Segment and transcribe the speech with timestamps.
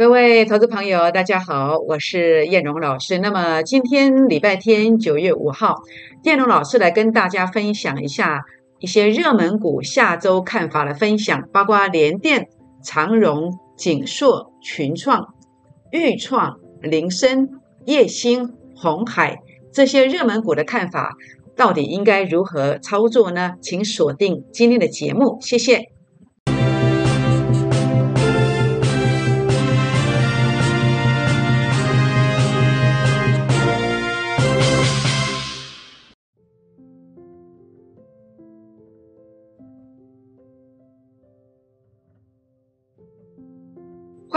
[0.00, 3.18] 各位投资朋友，大家好，我是燕荣老师。
[3.18, 5.74] 那么今天礼拜天九月五号，
[6.22, 8.40] 燕荣老师来跟大家分享一下
[8.78, 12.48] 一些热门股下周看法的分享，包括联电、
[12.82, 15.34] 长荣、景硕、群创、
[15.90, 17.50] 裕创、林森、
[17.84, 19.40] 叶星、红海
[19.70, 21.12] 这些热门股的看法，
[21.54, 23.56] 到底应该如何操作呢？
[23.60, 25.90] 请锁定今天的节目，谢谢。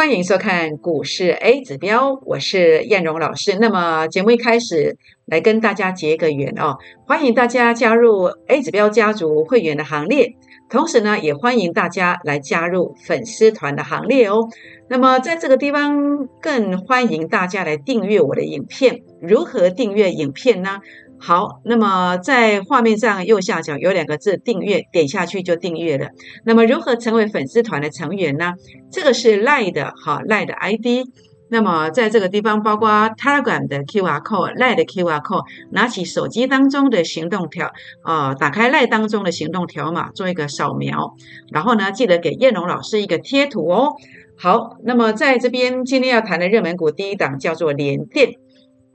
[0.03, 3.57] 欢迎收看股市 A 指标，我是燕荣老师。
[3.57, 6.75] 那么节目一开始来跟大家结个缘哦，
[7.07, 10.35] 欢迎大家加入 A 指标家族会员的行列，
[10.69, 14.49] 同时呢也欢迎大家来加入粉丝团的行列哦。
[14.89, 20.81] 那么在这个地方更欢迎大家来订阅我的影片，如何订阅影片呢？
[21.25, 26.09] 好，那么在画面上右下角有两个字“订阅”，点下去就订阅了。
[26.43, 28.55] 那么如何成为粉丝团的成员呢？
[28.91, 31.07] 这个是赖的哈赖的 ID。
[31.49, 37.71] 那么在这个地方，包括 Telegram 的 QR code、赖的 QR code，拿起手机当中的行动条
[38.03, 41.15] 啊，打开赖当中的行动条码，做一个扫描，
[41.53, 43.93] 然后呢，记得给燕龙老师一个贴图哦。
[44.37, 48.33] 好，那么在这边今天要谈的热门股第一档叫做联电。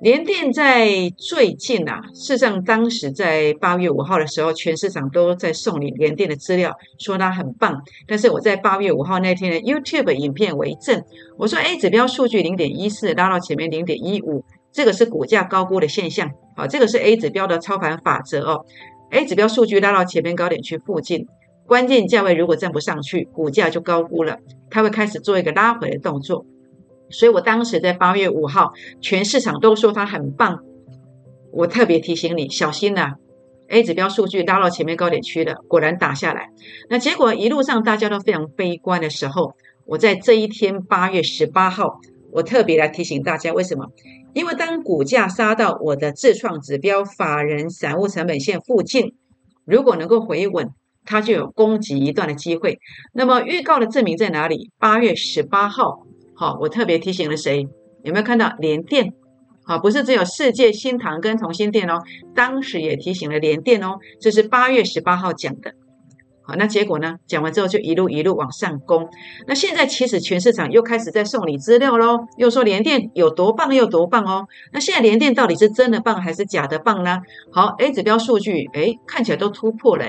[0.00, 7.82] 联电在最近啊，事实上当时在八月五号的时候，全市场都在送你联电的资料，说它很棒。
[8.06, 11.02] 但是我在八月五号那天的 YouTube 影片为证，
[11.36, 16.30] 我说 A 指标数据零点一四拉到前面零点一五，这个是股价高估的现象。
[16.56, 18.64] 好，这个是 A 指标的操盘法则哦。
[19.10, 21.26] A 指标数据拉到前面高点区附近，
[21.66, 24.36] 关键价位如果站不上去，股价就高估了，
[24.70, 26.46] 它会开始做一个拉回的动作。
[27.10, 30.60] 所以我当时在八月五号，全市场都说它很棒，
[31.52, 33.14] 我特别提醒你小心呐
[33.68, 36.50] ！A 指标数据拉到前面高点区了，果然打下来。
[36.88, 39.54] 那结果一路上大家都非常悲观的时候，
[39.86, 42.00] 我在这一天八月十八号，
[42.30, 43.86] 我特别来提醒大家，为什么？
[44.34, 49.14] 因为当股价杀到我的自创指标法人散户成本线附近，
[49.64, 50.68] 如果能够回稳，
[51.04, 52.78] 它就有攻击一段的机会。
[53.14, 54.70] 那么预告的证明在哪里？
[54.78, 56.02] 八月十八号。
[56.38, 57.68] 好，我特别提醒了谁？
[58.04, 59.12] 有没有看到联电？
[59.64, 62.00] 好，不是只有世界新唐跟同心电哦，
[62.32, 63.98] 当时也提醒了联电哦。
[64.20, 65.72] 这是八月十八号讲的。
[66.42, 67.16] 好，那结果呢？
[67.26, 69.08] 讲完之后就一路一路往上攻。
[69.48, 74.46] 那现在其实全市场又开始在送你资料喽，又说联电有多棒又多棒哦。
[74.72, 77.18] 那现在联电到底是真的棒还是假的棒呢？
[77.50, 80.06] 好，A 指标数据，哎，看起来都突破了。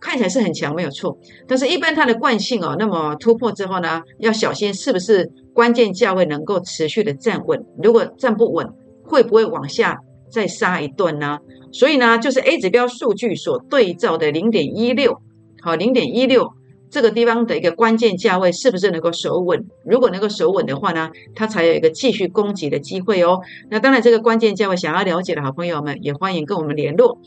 [0.00, 1.18] 看起来是很强，没有错。
[1.46, 7.64] 但是，一般它的惯性哦，那么突破之后呢，要小心是不是关键价位能够持续的站稳。
[7.82, 8.72] 如果站不稳，
[9.04, 9.98] 会不会往下
[10.30, 11.38] 再杀一段呢？
[11.72, 15.20] 所以呢，就是 A 指标数据所对照的零点一六，
[15.60, 16.52] 好，零点一六
[16.90, 19.66] 这个地方的一个关键价位是不是能够守稳？
[19.84, 23.40] 如果能够守稳的话呢，它才有一个继续攻击的机会哦。
[23.70, 27.18] 那当然，这个关键价位想要了解的好朋友们，也欢迎跟我们联络。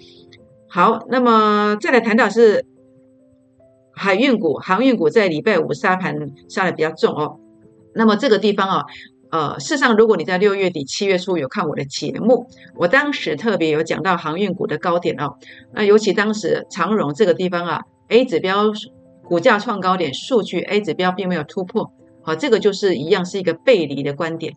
[0.74, 2.66] 好，那么再来谈到是
[3.94, 6.16] 海运股，航运股在礼拜五杀盘
[6.48, 7.42] 杀的比较重哦。
[7.94, 8.86] 那么这个地方啊，
[9.32, 15.36] 呃，事实上，如果你在六月底、七月初有看我的节目，我当时特别有讲到航运股的高点哦。
[15.74, 18.72] 那尤其当时长荣这个地方啊，A 指标
[19.26, 21.92] 股价创高点，数据 A 指标并没有突破，
[22.24, 24.54] 好，这个就是一样是一个背离的观点，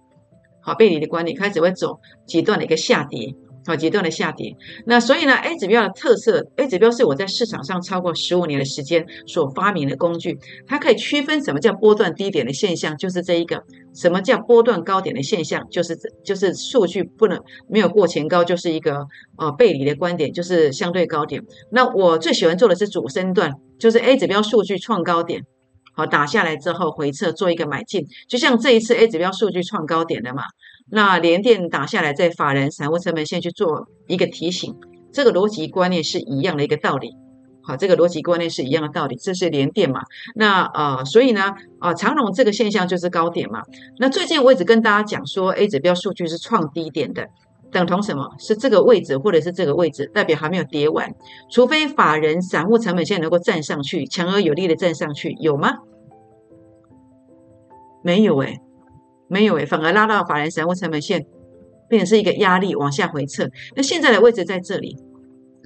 [0.62, 3.34] 好，背离的观点开始会走几段的一个下跌。
[3.66, 4.54] 好，极端的下跌。
[4.84, 13.56] 那所以呢，A 指标的特色，A 指标是我在市场上超过十五年的时间所发明的工具，它可以区分什么叫波段低点的现象，就是这一个；
[13.94, 19.06] 什么叫波段高点的现象，就是就是数据不能没有过前高，就是一个
[19.38, 21.42] 呃背离的观点，就是相对高点。
[21.72, 25.42] 那我最喜欢做的是主升段，就是 A 指标数据创高点，
[25.94, 30.42] 好打下来之后回撤做一个买进，就像这一次 A 指标数据创高点的嘛。
[30.90, 34.74] 那连电打下来，在法人散户成本线去做一个提醒，
[35.12, 37.16] 这个逻辑观念是一样的一个道理。
[37.66, 40.02] 好，这个逻辑观念是一样的道理，这是连电嘛？
[40.34, 43.62] 那呃，所以呢，啊，长龙这个现象就是高点嘛。
[43.98, 47.26] 那最近我一直跟大家讲说，A 指标数据是创低点的，
[47.72, 48.30] 等同什么？
[48.38, 51.14] 是这个位置或者是这个位置，代表还没有跌完，
[51.50, 55.78] 除非法人散户成本线能够站上去，强而有力的站上去，有吗？
[58.02, 58.60] 没有诶。
[59.28, 61.26] 没有诶，反而拉到法人散户成本线，
[61.88, 63.48] 变成是一个压力往下回撤。
[63.74, 64.96] 那现在的位置在这里，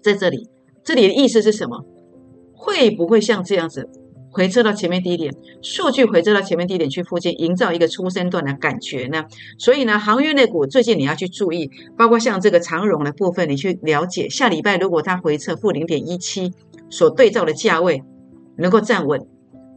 [0.03, 0.49] 在这里，
[0.85, 1.85] 这里的意思是什么？
[2.55, 3.89] 会不会像这样子
[4.31, 5.33] 回撤到前面低点，
[5.63, 9.25] 数据回撤到前面低点去附近，营造一个初升段的感觉呢。
[9.59, 16.53] 所以呢，航运类股最近你要去注意，包括像这个长荣的部分，你去了解下礼拜如果它回撤负零点一七
[16.91, 18.03] 所对照的价位
[18.57, 19.27] 能够站稳，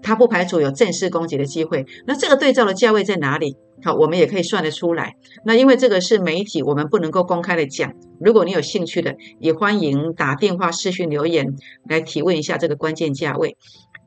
[0.01, 1.85] 它不排除有正式攻击的机会。
[2.05, 3.55] 那这个对照的价位在哪里？
[3.83, 5.15] 好，我们也可以算得出来。
[5.43, 7.93] 那因为这个是媒体，我们不能够公开的讲。
[8.19, 11.55] 如果你有兴趣的，也欢迎打电话、视讯留言
[11.89, 13.57] 来提问一下这个关键价位。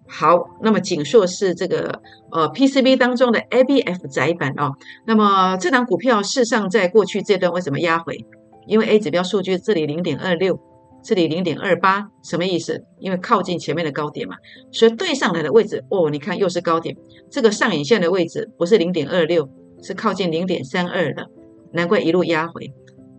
[0.07, 2.01] 好，那么锦硕是这个
[2.31, 4.75] 呃 PCB 当中的 ABF 窄板哦。
[5.07, 8.25] 那么这档股票事实上在过去这段为什么压回？
[8.67, 10.61] 因为 A 指标数据这里零点二六，
[11.05, 12.83] 这里零点二八，什么意思？
[12.99, 14.37] 因为靠近前面的高点嘛，
[14.73, 16.97] 所以对上来的位置哦，你看又是高点。
[17.31, 19.49] 这个上影线的位置不是零点二六。
[19.87, 21.27] 是靠近零点三二的，
[21.75, 22.73] 难怪一路压回。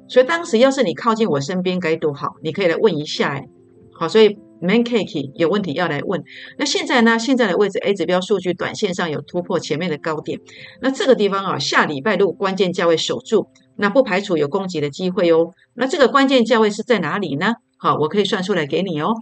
[0.07, 3.47] 所以当时要是你靠近我身边该多好，你可以来问一下哎。
[3.93, 6.23] 好，所以 man cake 有问题要来问。
[6.57, 7.19] 那现在呢？
[7.19, 10.39] 现在的位置 A 指标数据短线上有突破前面的高点。
[10.81, 13.45] 那这个地方啊，下礼拜如果关键价位守住，
[13.75, 15.53] 那不排除有攻击的机会哦。
[15.75, 17.53] 那这个关键价位是在哪里呢？
[17.85, 19.13] 好，我可以算出来给你哦。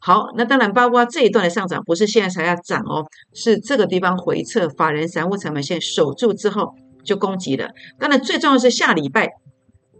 [0.00, 3.04] 好，那当然包括这一段的上涨不是现在才要涨哦，
[3.34, 6.74] 是这个地方回撤，法人散户成本线守住之后。
[7.04, 9.28] 就攻击了，当然最重要是下礼拜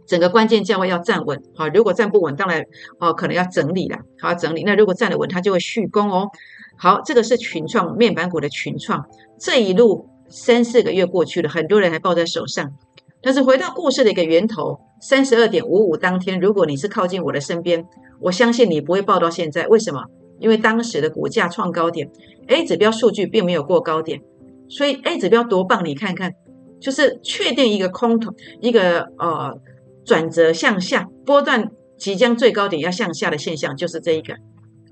[0.07, 2.63] 整个关键价位要站稳，好，如果站不稳，当然
[2.97, 4.63] 哦可能要整理了，好整理。
[4.63, 6.29] 那如果站得稳，它就会续攻哦。
[6.77, 9.05] 好，这个是群创面板股的群创，
[9.37, 12.71] 这一路三四个月过去了，很多人还抱在手上。
[13.21, 17.85] 但是回到故事的一个源头，三十二点五五当天，如果你是靠近我的身边，
[18.23, 19.67] 我相信你不会报到现在。
[19.67, 20.03] 为什么？
[20.39, 22.09] 因为当时的股价创高点
[22.47, 24.21] ，A 指标数据并没有过高点，
[24.67, 26.33] 所以 A 指标多棒，你看看。
[26.81, 28.29] 就是确定一个空头，
[28.59, 29.57] 一个呃
[30.03, 34.35] 转折向下波段即将最高点要向下的现象，就是这一个，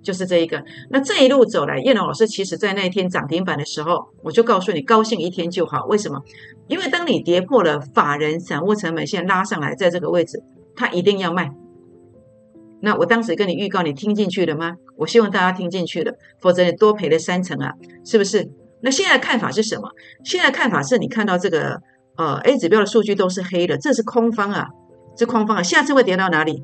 [0.02, 0.64] 就是这一个。
[0.90, 5.86] 那这一路走来，叶龙老师其实在那一天涨停板的时候，我就告诉你，高兴一天就好。
[5.88, 6.18] 为什么？
[6.70, 10.42] 因为当你跌破了法人散户成本线拉上来，在这个位置，
[10.78, 11.52] 他一定要卖。
[12.82, 14.76] 那我当时跟你预告，你听进去了吗？
[14.98, 17.74] 我希望大家听进去了，否则你多赔了三成啊，
[18.04, 18.50] 是不是？
[18.82, 19.90] 那现在的看法是什么？
[20.24, 21.80] 现在看法是你看到这个
[22.18, 24.68] 呃 A 指标的数据都是黑的，这是空方啊，
[25.16, 26.64] 这空方啊，下次会跌到哪里？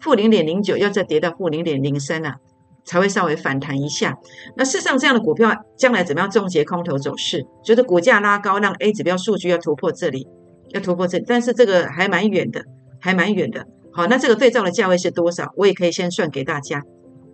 [0.00, 2.36] 负零点零九，要再跌到负零点零三啊，
[2.84, 4.18] 才会稍微反弹一下。
[4.56, 7.46] 那事实上，这样的股票将来怎么样终结空头走势？
[7.64, 10.28] 就是股价拉高，让 A 指标数据要突破这里，
[10.74, 12.62] 要突破这，但是这个还蛮远的，
[13.00, 13.66] 还蛮远的。
[13.94, 15.52] 好，那这个对照的价位是多少？
[15.56, 16.82] 我也可以先算给大家。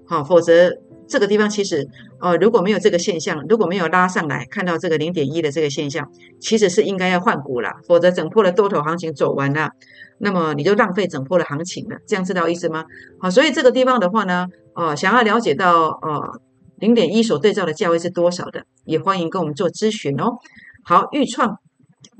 [0.06, 0.72] 好，否则。
[1.12, 1.84] 这个地方其实，
[2.20, 6.08] 呃，如果没有这个现象，如果没有拉上来，看到这个零点一的这个现象，
[6.38, 9.70] 其实是应该要换股了，否则整波的多头行情走完了，
[10.18, 12.84] 那么你就浪费整波的行情了，这样知道意思吗？
[13.18, 14.46] 好，所以这个地方的话呢，
[14.76, 16.40] 呃，想要了解到呃
[16.78, 20.36] 零点一所对照的价位是多少的，也欢迎跟我们做咨询哦。
[20.84, 21.58] 好，预创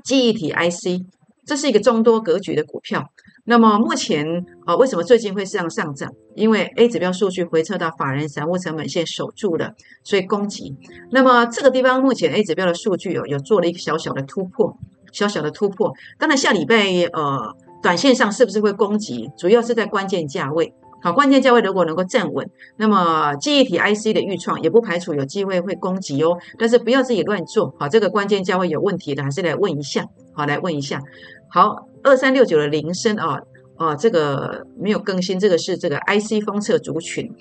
[0.03, 0.99] 记忆体 IC，
[1.45, 3.03] 这是一个众多格局的股票。
[3.45, 6.11] 那么目前啊，为什么最近会这样上涨？
[6.35, 9.73] 因为 A 指标数据回撤到法人散户成本线守住了，
[10.03, 10.75] 所以攻击。
[11.11, 14.77] 那么这个地方目前 A 指标的数据有有做了一个小小的突破，
[15.11, 15.91] 小小的突破。
[16.19, 16.75] 当然下礼拜
[17.11, 19.29] 呃，短线上是不是会攻击？
[19.37, 20.73] 主要是在关键价位。
[21.01, 26.37] 好，关键价位如果能够站稳，那么记忆体 IC 的预创也不排除有机会会攻击哦。
[26.57, 27.73] 但是不要自己乱做。
[27.79, 30.05] 好，这个关键价位有问题的，还是来问一下。
[30.33, 31.01] 好，来问一下。
[31.49, 31.87] 好。
[32.03, 33.39] 二三六九的铃声啊
[33.75, 37.31] 啊，这个没有更新，这个是这个 IC 封测族群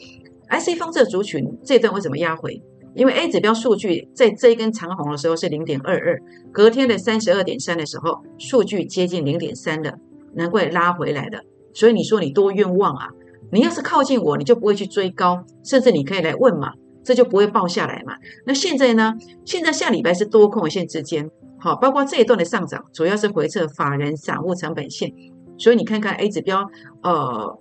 [0.50, 2.62] ，IC 封测族群这段为什么压回？
[2.95, 6.21] 因为 A 指标数据在这一根长红的时候是零点二二，
[6.52, 9.99] 隔天的三十二点三的时候，数据接近零点三的，
[10.35, 11.40] 难怪拉回来了。
[11.73, 13.07] 所以你说你多冤枉啊！
[13.52, 18.14] 你要是靠近我，你就不会去追高，甚至你可以来问嘛，这就不会爆下来嘛。
[18.47, 19.14] 那现在呢？
[19.45, 21.30] 现在下礼拜是多空线之间。
[21.59, 25.12] 好，包括这一段的上涨，主要是回撤法人散户成本线，
[25.59, 26.66] 所以你看看 A 指标，
[27.02, 27.59] 呃，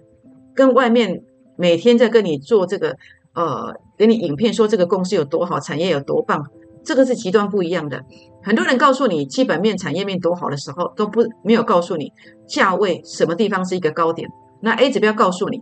[0.55, 1.21] 跟外面
[1.57, 2.95] 每天在跟你做这个，
[3.33, 6.45] 呃，给你影片说这个公司有多好，产业有多棒，
[6.85, 8.05] 这个是极端不一样的。
[8.41, 12.13] 很多人告诉你基本面、产业面多好的时候，都不没有告诉你
[12.47, 14.29] 价位什么地方是一个高点。
[14.61, 15.61] 那 A 指标告诉你，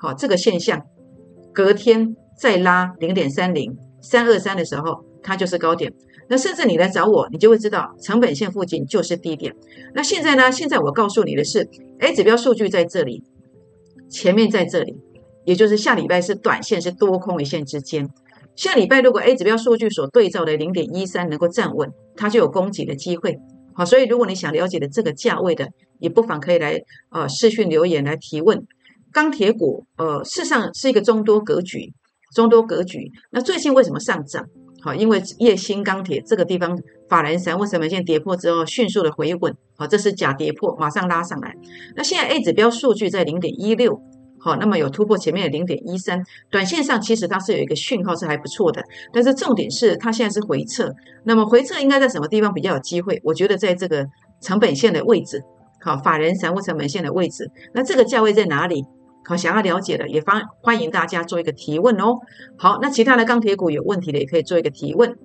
[0.00, 0.80] 好，这个现象
[1.52, 5.92] 隔天再拉零点三零三二三的时候，它就是高点。
[6.30, 9.54] 那甚至你来找我，你就会知道成本线附近就是低点。
[9.94, 10.52] 那现在呢？
[10.52, 11.68] 现在我告诉你的是
[12.00, 13.24] ，A 指标数据在这里，
[14.08, 14.94] 前面在这里，
[15.44, 18.08] 也就是下礼拜是短线是多空一线之间。
[18.54, 23.38] 下礼拜如果 A 指标数据所对照的零点一三能够站稳，它就有攻击的机会。
[23.74, 26.78] 好，所以如果你想了解的这个价位的，也不妨可以来
[27.10, 28.66] 呃视讯留言来提问。
[29.12, 31.92] 钢铁股呃，事实上是一个中多格局，
[32.34, 33.10] 中多格局。
[33.30, 34.44] 那最近为什么上涨？
[34.80, 41.52] 好，因为叶星钢铁这个地方法人散户成本线跌破之后，迅速的回稳，好，这是假跌破，马上拉上来。
[41.96, 44.00] 那现在 A 指标数据在零点一六，
[44.38, 48.80] 好，那么有突破前面的零点一三，短线上其实它是有一个讯号是还不错的，
[49.12, 53.20] 但是重点是它现在是回撤，那么回撤应该在什么地方比较有机会？
[53.24, 54.06] 我觉得在这个
[54.40, 55.42] 成本线的位置，
[55.80, 58.84] 好，法人散户成本线的位置，那这个价位在哪里？
[59.24, 62.14] 好，想要了解的也欢欢迎大家做一个提问哦。
[62.56, 65.16] 好，那其他的钢铁股有问题的也可以做一个提问。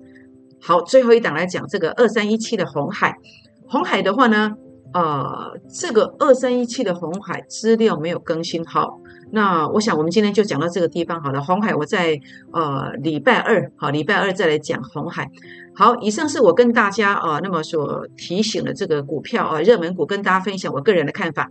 [0.60, 3.16] 好，最后一档来讲这个二三一七的红海，
[3.66, 4.52] 红海的话呢，
[4.92, 8.64] 呃，这个二三一七的红海资料没有更新。
[8.64, 8.98] 好，
[9.32, 11.42] 那我想我们今天就讲到这个地方好了。
[11.42, 12.18] 红海我在
[12.52, 15.30] 呃礼拜二，好，礼拜二再来讲红海。
[15.74, 21.48] 好，以上是我跟大家啊那么所提醒的这个股票啊热门股，跟大家分享我个人的看法。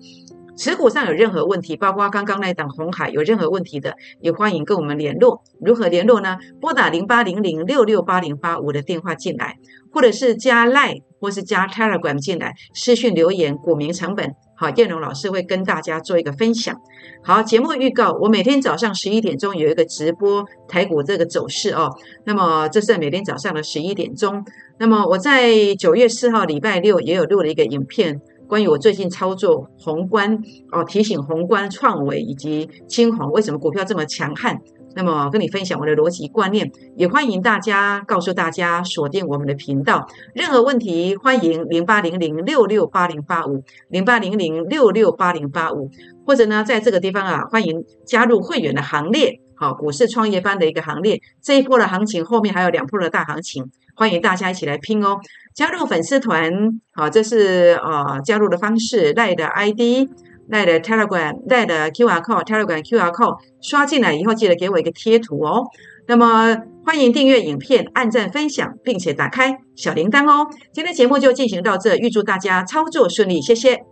[0.55, 5.41] 持股上有任何问题，包括刚刚那档红海有任何问题的，也欢迎跟我们联络。
[5.59, 6.37] 如何联络呢？
[6.61, 9.55] 拨打零八零零六六八零八五的电话进来，
[9.91, 14.31] 或者是加 Line 或是加 Telegram 进来，私讯留言股民成本。
[14.55, 16.75] 好，燕荣老师会跟大家做一个分享。
[17.23, 21.89] 好，节目预告，我每天早上十一点钟有一个直播台股这个走势哦。
[22.25, 24.45] 那么这是每天早上的十一点钟。
[24.77, 28.21] 那么我在九月四号礼拜六也有录了一个影片。
[28.47, 30.37] 关于我最近操作宏观
[30.71, 34.59] 哦，提醒宏观创维以及青红为什么股票这么强悍？
[34.95, 40.07] 那么跟你分享我的逻辑观念，也欢迎大家告诉大家锁定我们的频道。
[40.35, 45.89] 任何问题欢迎零八零零六六八零八五零八零零六六八零八五，
[46.27, 49.39] 或者呢，在这个地方啊，欢迎加入会员的行列。
[49.55, 53.63] 好，股市创业班的一个行列，这一波的行情后面还有两波的大行情，
[53.95, 55.19] 欢迎大家一起来拼哦！
[55.53, 56.51] 加入粉丝团，
[56.93, 60.09] 好，这是呃加入的方式，赖的 ID，
[60.47, 65.63] 赖的 Telegram，赖的 QR code，Telegram QR code，刷进来以后记得给我一个贴图哦。
[66.07, 70.49] 那么欢迎订阅影片，按赞分享，并且打开小铃铛哦。
[70.73, 73.85] 今天节目就进行到这，预祝大家操作顺利，谢谢。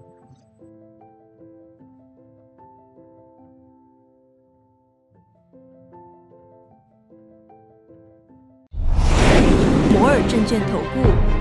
[9.94, 11.41] 摩尔证券投顾。